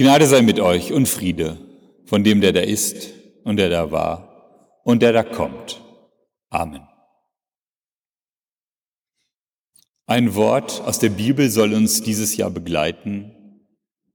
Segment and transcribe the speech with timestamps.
[0.00, 1.58] Gnade sei mit euch und Friede
[2.06, 3.12] von dem, der da ist
[3.44, 5.82] und der da war und der da kommt.
[6.48, 6.88] Amen.
[10.06, 13.60] Ein Wort aus der Bibel soll uns dieses Jahr begleiten.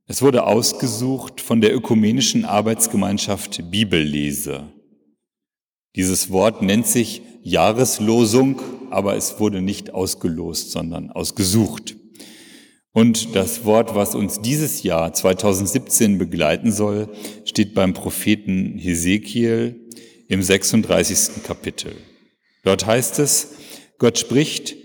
[0.07, 4.63] Es wurde ausgesucht von der ökumenischen Arbeitsgemeinschaft Bibellese.
[5.95, 8.59] Dieses Wort nennt sich Jahreslosung,
[8.89, 11.95] aber es wurde nicht ausgelost, sondern ausgesucht.
[12.95, 17.09] Und das Wort, was uns dieses Jahr 2017 begleiten soll,
[17.43, 19.91] steht beim Propheten Hesekiel
[20.29, 21.43] im 36.
[21.43, 21.97] Kapitel.
[22.63, 23.55] Dort heißt es,
[23.97, 24.77] Gott spricht,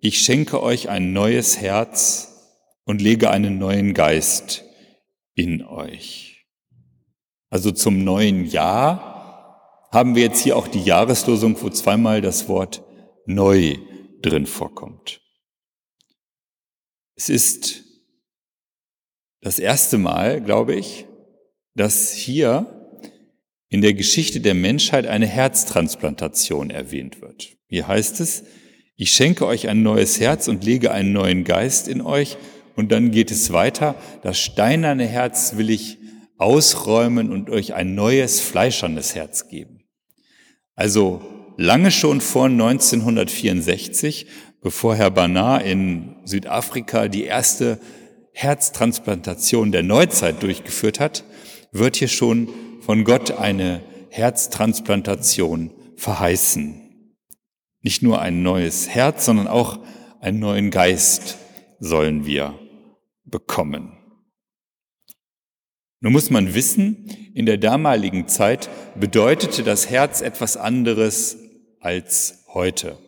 [0.00, 2.56] ich schenke euch ein neues Herz
[2.86, 4.64] und lege einen neuen Geist
[5.34, 6.46] in euch.
[7.50, 12.82] Also zum neuen Jahr haben wir jetzt hier auch die Jahreslosung, wo zweimal das Wort
[13.26, 13.76] neu
[14.22, 15.20] drin vorkommt.
[17.18, 17.82] Es ist
[19.40, 21.04] das erste Mal, glaube ich,
[21.74, 22.94] dass hier
[23.68, 27.56] in der Geschichte der Menschheit eine Herztransplantation erwähnt wird.
[27.66, 28.44] Hier heißt es,
[28.94, 32.36] ich schenke euch ein neues Herz und lege einen neuen Geist in euch.
[32.76, 35.98] Und dann geht es weiter, das steinerne Herz will ich
[36.36, 39.82] ausräumen und euch ein neues fleischernes Herz geben.
[40.76, 41.20] Also
[41.56, 44.28] lange schon vor 1964
[44.62, 47.78] bevor Herr Banard in Südafrika die erste
[48.32, 51.24] Herztransplantation der Neuzeit durchgeführt hat,
[51.72, 52.48] wird hier schon
[52.80, 57.14] von Gott eine Herztransplantation verheißen.
[57.82, 59.78] Nicht nur ein neues Herz, sondern auch
[60.20, 61.38] einen neuen Geist
[61.78, 62.58] sollen wir
[63.24, 63.92] bekommen.
[66.00, 71.38] Nun muss man wissen, in der damaligen Zeit bedeutete das Herz etwas anderes
[71.80, 72.98] als heute.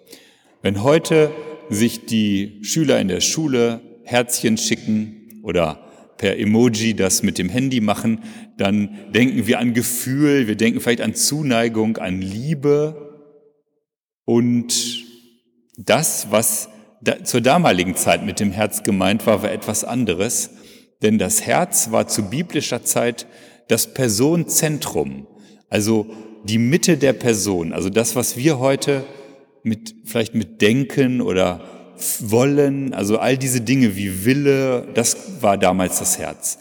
[0.63, 1.31] Wenn heute
[1.71, 5.87] sich die Schüler in der Schule Herzchen schicken oder
[6.19, 8.21] per Emoji das mit dem Handy machen,
[8.59, 13.25] dann denken wir an Gefühl, wir denken vielleicht an Zuneigung, an Liebe.
[14.27, 15.07] Und
[15.79, 16.69] das, was
[17.01, 20.51] da, zur damaligen Zeit mit dem Herz gemeint war, war etwas anderes,
[21.01, 23.27] denn das Herz war zu biblischer Zeit
[23.69, 25.27] das Personenzentrum,
[25.71, 26.07] also
[26.45, 29.05] die Mitte der Person, also das, was wir heute
[29.63, 31.63] mit, vielleicht mit Denken oder
[32.21, 36.59] Wollen, also all diese Dinge wie Wille, das war damals das Herz.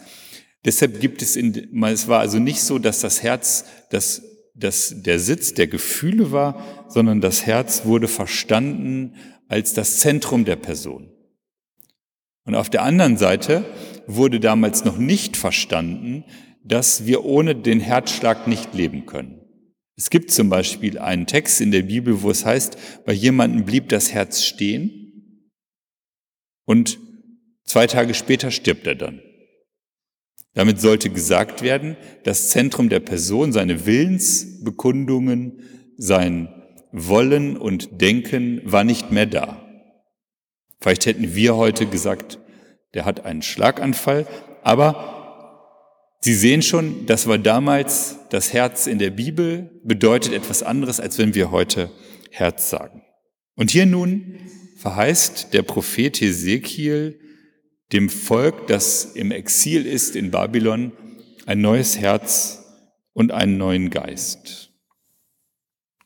[0.64, 4.22] Deshalb gibt es in, es war also nicht so, dass das Herz das,
[4.54, 9.14] das der Sitz der Gefühle war, sondern das Herz wurde verstanden
[9.48, 11.10] als das Zentrum der Person.
[12.44, 13.64] Und auf der anderen Seite
[14.06, 16.24] wurde damals noch nicht verstanden,
[16.64, 19.39] dass wir ohne den Herzschlag nicht leben können.
[20.00, 23.90] Es gibt zum Beispiel einen Text in der Bibel, wo es heißt, bei jemandem blieb
[23.90, 25.52] das Herz stehen
[26.64, 26.98] und
[27.64, 29.20] zwei Tage später stirbt er dann.
[30.54, 35.64] Damit sollte gesagt werden, das Zentrum der Person, seine Willensbekundungen,
[35.98, 36.48] sein
[36.92, 39.68] Wollen und Denken war nicht mehr da.
[40.80, 42.38] Vielleicht hätten wir heute gesagt,
[42.94, 44.26] der hat einen Schlaganfall,
[44.62, 45.19] aber
[46.22, 51.16] Sie sehen schon, das war damals das Herz in der Bibel, bedeutet etwas anderes, als
[51.16, 51.90] wenn wir heute
[52.30, 53.02] Herz sagen.
[53.56, 54.38] Und hier nun
[54.76, 57.18] verheißt der Prophet Hesekiel
[57.92, 60.92] dem Volk, das im Exil ist in Babylon,
[61.46, 62.64] ein neues Herz
[63.12, 64.72] und einen neuen Geist.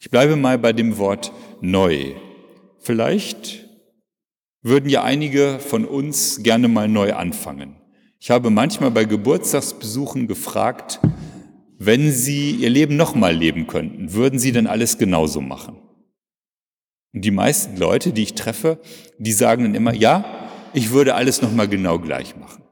[0.00, 2.14] Ich bleibe mal bei dem Wort neu.
[2.78, 3.68] Vielleicht
[4.62, 7.76] würden ja einige von uns gerne mal neu anfangen.
[8.24, 10.98] Ich habe manchmal bei Geburtstagsbesuchen gefragt,
[11.76, 15.76] wenn Sie Ihr Leben nochmal leben könnten, würden Sie denn alles genauso machen?
[17.12, 18.80] Und die meisten Leute, die ich treffe,
[19.18, 22.62] die sagen dann immer, ja, ich würde alles nochmal genau gleich machen.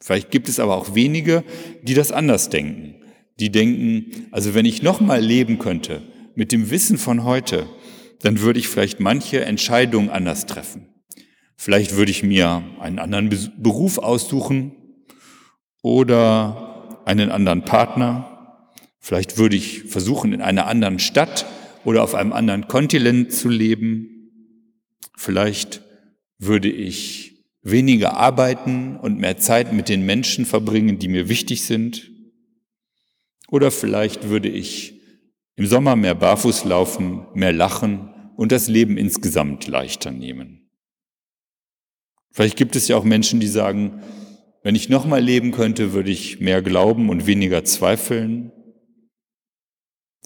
[0.00, 1.42] Vielleicht gibt es aber auch wenige,
[1.82, 3.02] die das anders denken.
[3.40, 6.02] Die denken, also wenn ich nochmal leben könnte
[6.36, 7.66] mit dem Wissen von heute,
[8.20, 10.93] dann würde ich vielleicht manche Entscheidungen anders treffen.
[11.56, 14.72] Vielleicht würde ich mir einen anderen Beruf aussuchen
[15.82, 18.58] oder einen anderen Partner.
[18.98, 21.46] Vielleicht würde ich versuchen, in einer anderen Stadt
[21.84, 24.30] oder auf einem anderen Kontinent zu leben.
[25.16, 25.82] Vielleicht
[26.38, 32.10] würde ich weniger arbeiten und mehr Zeit mit den Menschen verbringen, die mir wichtig sind.
[33.48, 35.00] Oder vielleicht würde ich
[35.56, 40.63] im Sommer mehr barfuß laufen, mehr lachen und das Leben insgesamt leichter nehmen.
[42.34, 44.02] Vielleicht gibt es ja auch Menschen, die sagen,
[44.64, 48.50] wenn ich nochmal leben könnte, würde ich mehr glauben und weniger zweifeln.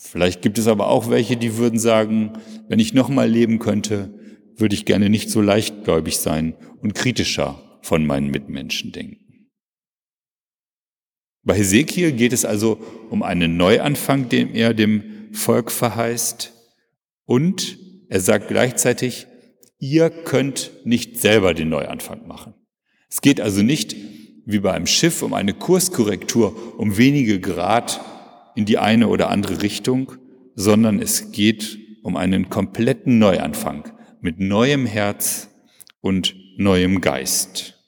[0.00, 2.32] Vielleicht gibt es aber auch welche, die würden sagen,
[2.66, 4.14] wenn ich nochmal leben könnte,
[4.56, 9.50] würde ich gerne nicht so leichtgläubig sein und kritischer von meinen Mitmenschen denken.
[11.42, 16.54] Bei Hesekiel geht es also um einen Neuanfang, den er dem Volk verheißt.
[17.26, 17.78] Und
[18.08, 19.27] er sagt gleichzeitig,
[19.78, 22.54] ihr könnt nicht selber den Neuanfang machen.
[23.10, 23.96] Es geht also nicht
[24.44, 28.00] wie bei einem Schiff um eine Kurskorrektur um wenige Grad
[28.56, 30.12] in die eine oder andere Richtung,
[30.54, 35.50] sondern es geht um einen kompletten Neuanfang mit neuem Herz
[36.00, 37.78] und neuem Geist.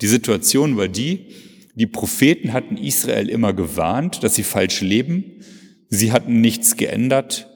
[0.00, 1.26] Die Situation war die,
[1.74, 5.42] die Propheten hatten Israel immer gewarnt, dass sie falsch leben,
[5.88, 7.48] sie hatten nichts geändert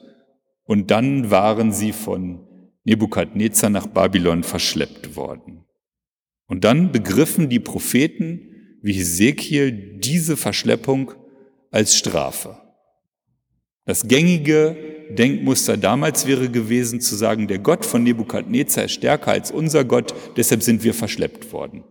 [0.63, 2.44] und dann waren sie von
[2.85, 5.65] Nebukadnezar nach Babylon verschleppt worden.
[6.47, 11.11] Und dann begriffen die Propheten wie Hesekiel diese Verschleppung
[11.71, 12.57] als Strafe.
[13.85, 14.77] Das gängige
[15.09, 20.13] Denkmuster damals wäre gewesen zu sagen, der Gott von Nebukadnezar ist stärker als unser Gott,
[20.37, 21.83] deshalb sind wir verschleppt worden.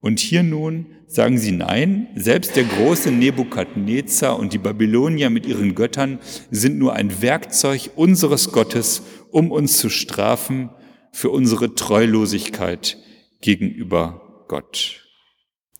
[0.00, 5.74] Und hier nun sagen sie nein, selbst der große Nebukadnezar und die Babylonier mit ihren
[5.74, 6.18] Göttern
[6.50, 9.02] sind nur ein Werkzeug unseres Gottes,
[9.32, 10.70] um uns zu strafen
[11.10, 12.98] für unsere Treulosigkeit
[13.40, 15.04] gegenüber Gott.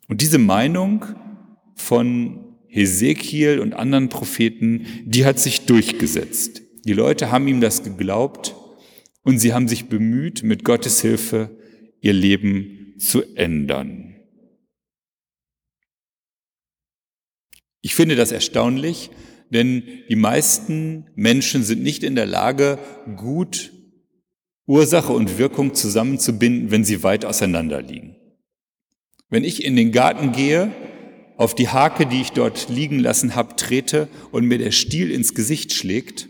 [0.08, 1.04] Und diese Meinung
[1.76, 6.62] von Hesekiel und anderen Propheten, die hat sich durchgesetzt.
[6.84, 8.54] Die Leute haben ihm das geglaubt
[9.22, 11.50] und sie haben sich bemüht, mit Gottes Hilfe
[12.00, 14.16] ihr Leben zu ändern.
[17.82, 19.10] Ich finde das erstaunlich,
[19.52, 22.78] denn die meisten Menschen sind nicht in der Lage,
[23.16, 23.72] gut
[24.66, 28.16] Ursache und Wirkung zusammenzubinden, wenn sie weit auseinander liegen.
[29.28, 30.70] Wenn ich in den Garten gehe,
[31.37, 35.34] auf die Hake, die ich dort liegen lassen habe, trete und mir der Stiel ins
[35.34, 36.28] Gesicht schlägt,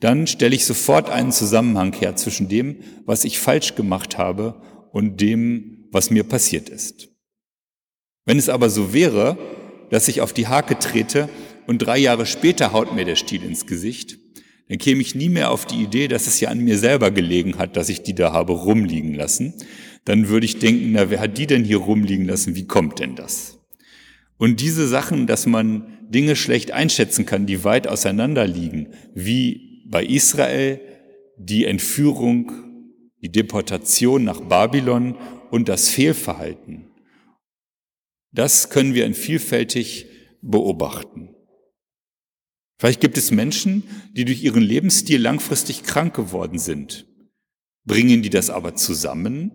[0.00, 4.60] dann stelle ich sofort einen Zusammenhang her zwischen dem, was ich falsch gemacht habe
[4.92, 7.08] und dem, was mir passiert ist.
[8.24, 9.36] Wenn es aber so wäre,
[9.90, 11.28] dass ich auf die Hake trete
[11.66, 14.18] und drei Jahre später haut mir der Stiel ins Gesicht,
[14.68, 17.58] dann käme ich nie mehr auf die Idee, dass es ja an mir selber gelegen
[17.58, 19.54] hat, dass ich die da habe rumliegen lassen.
[20.04, 22.54] Dann würde ich denken, na, wer hat die denn hier rumliegen lassen?
[22.54, 23.58] Wie kommt denn das?
[24.38, 30.04] Und diese Sachen, dass man Dinge schlecht einschätzen kann, die weit auseinander liegen, wie bei
[30.04, 30.80] Israel
[31.38, 32.52] die Entführung,
[33.22, 35.16] die Deportation nach Babylon
[35.50, 36.86] und das Fehlverhalten,
[38.32, 40.06] das können wir in vielfältig
[40.42, 41.33] beobachten.
[42.78, 47.06] Vielleicht gibt es Menschen, die durch ihren Lebensstil langfristig krank geworden sind.
[47.84, 49.50] Bringen die das aber zusammen?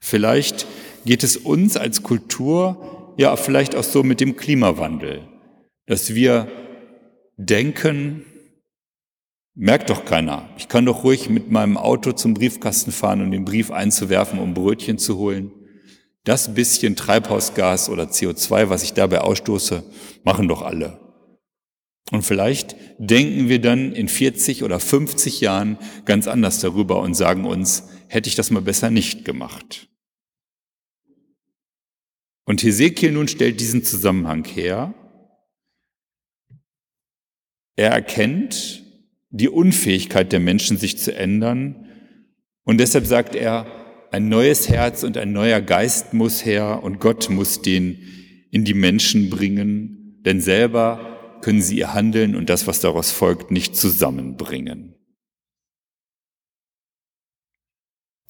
[0.00, 0.66] Vielleicht
[1.04, 5.28] geht es uns als Kultur ja vielleicht auch so mit dem Klimawandel,
[5.86, 6.48] dass wir
[7.36, 8.24] denken,
[9.54, 13.44] merkt doch keiner, ich kann doch ruhig mit meinem Auto zum Briefkasten fahren und den
[13.44, 15.52] Brief einzuwerfen, um Brötchen zu holen.
[16.24, 19.82] Das bisschen Treibhausgas oder CO2, was ich dabei ausstoße,
[20.22, 20.98] machen doch alle.
[22.10, 27.44] Und vielleicht denken wir dann in 40 oder 50 Jahren ganz anders darüber und sagen
[27.44, 29.88] uns, hätte ich das mal besser nicht gemacht.
[32.44, 34.92] Und Hesekiel nun stellt diesen Zusammenhang her.
[37.76, 38.82] Er erkennt
[39.30, 41.86] die Unfähigkeit der Menschen, sich zu ändern.
[42.64, 43.79] Und deshalb sagt er,
[44.10, 47.98] ein neues Herz und ein neuer Geist muss her und Gott muss den
[48.50, 53.50] in die Menschen bringen, denn selber können sie ihr Handeln und das, was daraus folgt,
[53.50, 54.94] nicht zusammenbringen.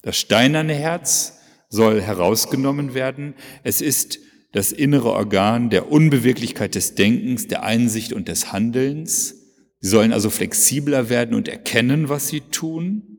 [0.03, 1.39] Das steinerne Herz
[1.69, 3.35] soll herausgenommen werden.
[3.63, 4.19] Es ist
[4.51, 9.35] das innere Organ der Unbeweglichkeit des Denkens, der Einsicht und des Handelns.
[9.79, 13.10] Sie sollen also flexibler werden und erkennen, was sie tun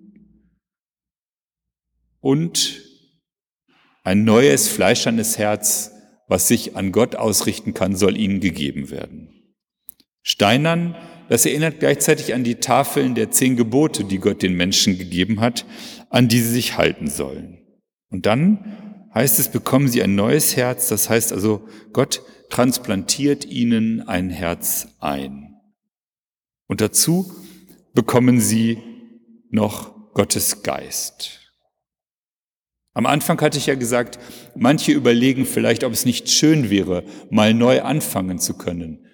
[2.22, 2.80] und
[4.04, 5.92] ein neues, fleischernes Herz,
[6.28, 9.28] was sich an Gott ausrichten kann, soll ihnen gegeben werden.
[10.22, 10.96] Steinern,
[11.28, 15.66] das erinnert gleichzeitig an die Tafeln der zehn Gebote, die Gott den Menschen gegeben hat,
[16.08, 17.58] an die sie sich halten sollen.
[18.08, 24.06] Und dann heißt es, bekommen sie ein neues Herz, das heißt also, Gott transplantiert ihnen
[24.06, 25.56] ein Herz ein.
[26.68, 27.34] Und dazu
[27.94, 28.78] bekommen sie
[29.50, 31.41] noch Gottes Geist.
[32.94, 34.18] Am Anfang hatte ich ja gesagt,
[34.54, 39.06] manche überlegen vielleicht, ob es nicht schön wäre, mal neu anfangen zu können.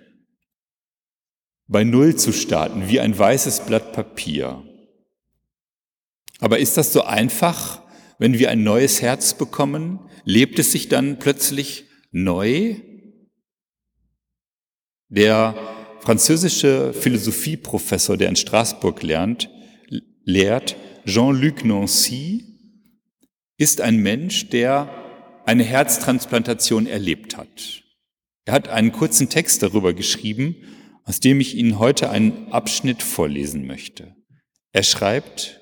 [1.68, 4.64] Bei Null zu starten, wie ein weißes Blatt Papier.
[6.40, 7.82] Aber ist das so einfach,
[8.18, 10.00] wenn wir ein neues Herz bekommen?
[10.24, 12.76] Lebt es sich dann plötzlich neu?
[15.08, 15.54] Der
[16.00, 19.50] französische Philosophieprofessor, der in Straßburg lernt,
[20.24, 22.47] lehrt, Jean-Luc Nancy,
[23.58, 24.88] ist ein Mensch, der
[25.44, 27.82] eine Herztransplantation erlebt hat.
[28.44, 30.56] Er hat einen kurzen Text darüber geschrieben,
[31.04, 34.14] aus dem ich Ihnen heute einen Abschnitt vorlesen möchte.
[34.72, 35.60] Er schreibt,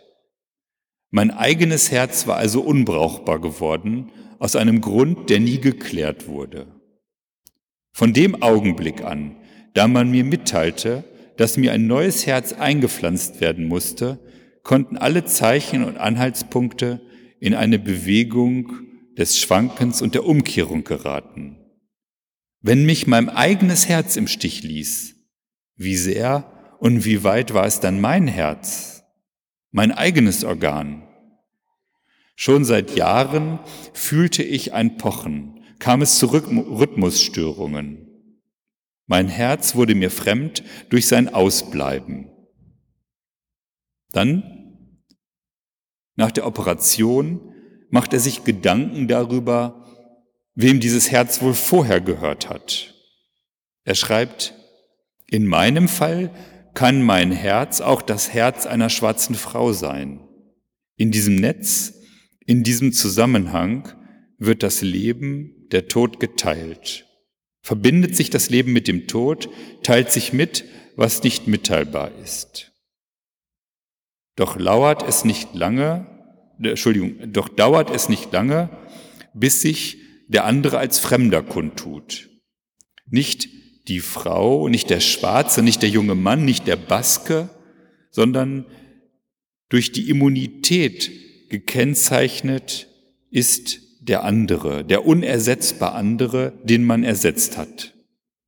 [1.10, 6.66] mein eigenes Herz war also unbrauchbar geworden, aus einem Grund, der nie geklärt wurde.
[7.92, 9.36] Von dem Augenblick an,
[9.72, 11.04] da man mir mitteilte,
[11.38, 14.18] dass mir ein neues Herz eingepflanzt werden musste,
[14.62, 17.00] konnten alle Zeichen und Anhaltspunkte
[17.40, 18.72] in eine Bewegung
[19.16, 21.58] des Schwankens und der Umkehrung geraten.
[22.60, 25.14] Wenn mich mein eigenes Herz im Stich ließ,
[25.76, 29.04] wie sehr und wie weit war es dann mein Herz,
[29.70, 31.02] mein eigenes Organ?
[32.34, 33.58] Schon seit Jahren
[33.94, 38.06] fühlte ich ein Pochen, kam es zu Rhythmusstörungen.
[39.06, 42.28] Mein Herz wurde mir fremd durch sein Ausbleiben.
[44.12, 44.65] Dann,
[46.16, 47.52] nach der Operation,
[47.90, 49.84] macht er sich Gedanken darüber,
[50.54, 52.94] wem dieses Herz wohl vorher gehört hat.
[53.84, 54.54] Er schreibt,
[55.28, 56.30] in meinem Fall
[56.74, 60.20] kann mein Herz auch das Herz einer schwarzen Frau sein.
[60.96, 61.94] In diesem Netz,
[62.44, 63.88] in diesem Zusammenhang
[64.38, 67.06] wird das Leben, der Tod geteilt.
[67.62, 69.48] Verbindet sich das Leben mit dem Tod,
[69.82, 70.64] teilt sich mit,
[70.96, 72.72] was nicht mitteilbar ist.
[74.36, 76.06] Doch lauert es nicht lange,
[76.62, 78.70] äh, Entschuldigung, doch dauert es nicht lange,
[79.34, 82.28] bis sich der andere als Fremder kundtut.
[83.08, 83.48] Nicht
[83.88, 87.48] die Frau, nicht der Schwarze, nicht der junge Mann, nicht der Baske,
[88.10, 88.66] sondern
[89.68, 91.10] durch die Immunität
[91.48, 92.88] gekennzeichnet
[93.30, 97.94] ist der andere, der unersetzbar andere, den man ersetzt hat.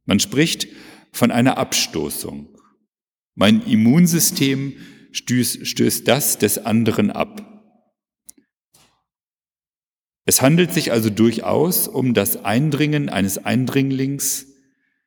[0.05, 0.69] Man spricht
[1.13, 2.49] von einer Abstoßung.
[3.35, 4.75] Mein Immunsystem
[5.13, 7.45] stößt, stößt das des anderen ab.
[10.25, 14.47] Es handelt sich also durchaus um das Eindringen eines Eindringlings,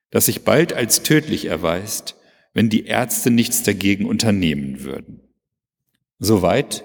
[0.09, 2.15] das sich bald als tödlich erweist,
[2.53, 5.21] wenn die Ärzte nichts dagegen unternehmen würden.
[6.19, 6.83] Soweit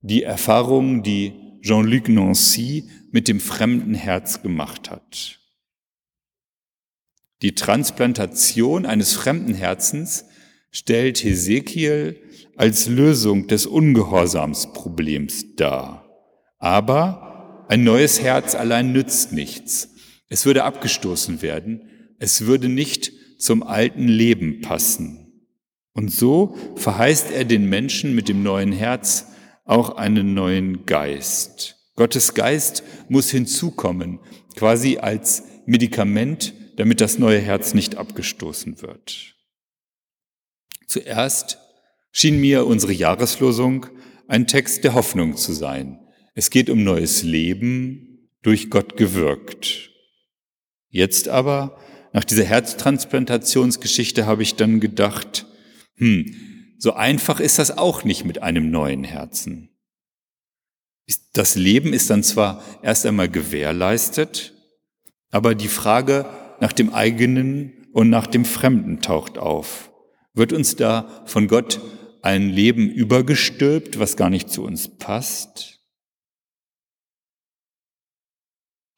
[0.00, 5.38] die Erfahrung, die Jean-Luc Nancy mit dem fremden Herz gemacht hat.
[7.42, 10.24] Die Transplantation eines fremden Herzens
[10.72, 12.20] stellt Hesekiel
[12.56, 16.04] als Lösung des Ungehorsamsproblems dar.
[16.58, 19.90] Aber ein neues Herz allein nützt nichts.
[20.28, 21.82] Es würde abgestoßen werden.
[22.18, 25.22] Es würde nicht zum alten Leben passen.
[25.92, 29.26] Und so verheißt er den Menschen mit dem neuen Herz
[29.64, 31.76] auch einen neuen Geist.
[31.96, 34.20] Gottes Geist muss hinzukommen,
[34.56, 39.34] quasi als Medikament, damit das neue Herz nicht abgestoßen wird.
[40.92, 41.56] Zuerst
[42.10, 43.86] schien mir unsere Jahreslosung
[44.28, 45.98] ein Text der Hoffnung zu sein.
[46.34, 49.88] Es geht um neues Leben durch Gott gewirkt.
[50.90, 51.78] Jetzt aber,
[52.12, 55.46] nach dieser Herztransplantationsgeschichte, habe ich dann gedacht,
[55.96, 56.34] hm,
[56.76, 59.70] so einfach ist das auch nicht mit einem neuen Herzen.
[61.32, 64.52] Das Leben ist dann zwar erst einmal gewährleistet,
[65.30, 66.26] aber die Frage
[66.60, 69.88] nach dem eigenen und nach dem Fremden taucht auf.
[70.34, 71.80] Wird uns da von Gott
[72.22, 75.80] ein Leben übergestülpt, was gar nicht zu uns passt?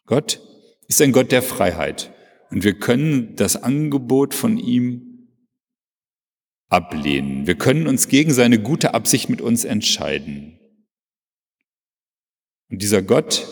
[0.07, 0.41] Gott
[0.87, 2.13] ist ein Gott der Freiheit
[2.51, 5.29] und wir können das Angebot von ihm
[6.69, 7.47] ablehnen.
[7.47, 10.59] Wir können uns gegen seine gute Absicht mit uns entscheiden.
[12.69, 13.47] Und dieser Gott,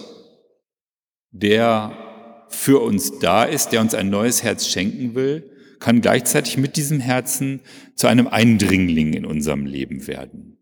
[1.31, 5.51] der für uns da ist, der uns ein neues Herz schenken will,
[5.83, 7.61] kann gleichzeitig mit diesem Herzen
[7.97, 10.59] zu einem Eindringling in unserem Leben werden.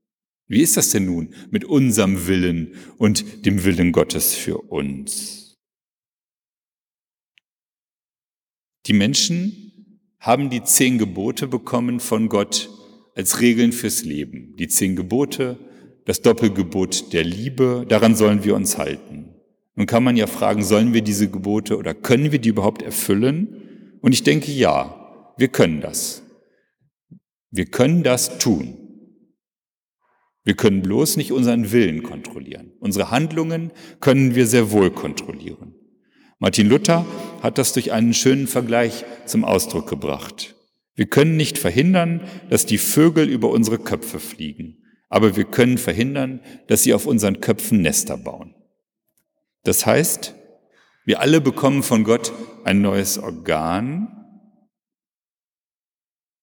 [0.49, 5.59] Wie ist das denn nun mit unserem Willen und dem Willen Gottes für uns?
[8.87, 12.71] Die Menschen haben die zehn Gebote bekommen von Gott
[13.15, 14.57] als Regeln fürs Leben.
[14.57, 15.59] Die zehn Gebote,
[16.07, 19.35] das Doppelgebot der Liebe, daran sollen wir uns halten.
[19.77, 23.99] Nun kann man ja fragen, sollen wir diese Gebote oder können wir die überhaupt erfüllen?
[24.01, 25.00] Und ich denke, ja,
[25.41, 26.23] wir können das.
[27.51, 28.77] Wir können das tun.
[30.45, 32.73] Wir können bloß nicht unseren Willen kontrollieren.
[32.79, 35.75] Unsere Handlungen können wir sehr wohl kontrollieren.
[36.39, 37.07] Martin Luther
[37.43, 40.57] hat das durch einen schönen Vergleich zum Ausdruck gebracht.
[40.95, 42.21] Wir können nicht verhindern,
[42.51, 47.41] dass die Vögel über unsere Köpfe fliegen, aber wir können verhindern, dass sie auf unseren
[47.41, 48.55] Köpfen Nester bauen.
[49.65, 50.35] Das heißt,
[51.07, 52.31] wir alle bekommen von Gott
[52.65, 54.20] ein neues Organ.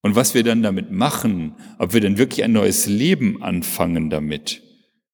[0.07, 4.63] Und was wir dann damit machen, ob wir dann wirklich ein neues Leben anfangen damit,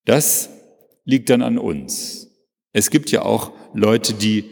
[0.06, 0.52] das
[1.04, 2.28] liegt dann an uns.
[2.74, 4.46] Es gibt ja auch Leute, die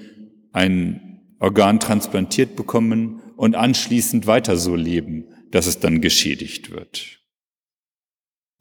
[0.52, 7.20] ein Organ transplantiert bekommen und anschließend weiter so leben, dass es dann geschädigt wird.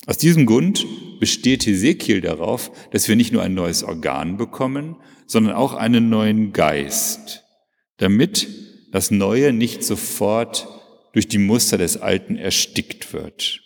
[0.04, 0.84] Aus diesem Grund
[1.18, 4.96] besteht Hesekiel darauf, dass wir nicht nur ein neues Organ bekommen,
[5.26, 7.42] sondern auch einen neuen Geist,
[7.96, 8.48] damit
[8.92, 10.68] das Neue nicht sofort
[11.12, 13.60] durch die Muster des Alten erstickt wird,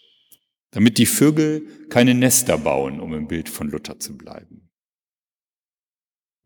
[0.70, 4.70] damit die Vögel keine Nester bauen, um im Bild von Luther zu bleiben.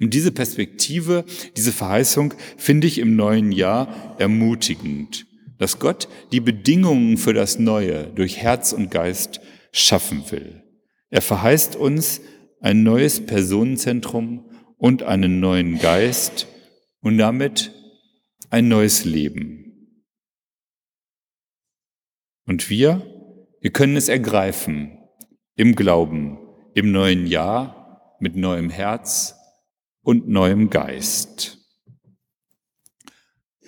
[0.00, 1.25] Und diese Perspektive,
[1.57, 5.26] diese Verheißung finde ich im neuen Jahr ermutigend,
[5.59, 9.40] dass Gott die Bedingungen für das Neue durch Herz und Geist
[9.73, 10.62] schaffen will.
[11.11, 12.21] Er verheißt uns
[12.61, 16.47] ein neues Personenzentrum und einen neuen Geist
[17.00, 17.73] und damit
[18.50, 19.67] ein neues Leben.
[22.49, 23.02] Und wir,
[23.61, 24.99] wir können es ergreifen
[25.55, 26.38] im Glauben,
[26.75, 29.35] im neuen Jahr, mit neuem Herz
[30.00, 31.59] und neuem Geist.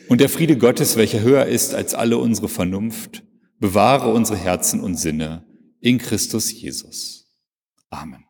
[0.09, 3.23] Und der Friede Gottes, welcher höher ist als alle unsere Vernunft,
[3.59, 5.45] bewahre unsere Herzen und Sinne
[5.81, 7.31] in Christus Jesus.
[7.91, 8.30] Amen.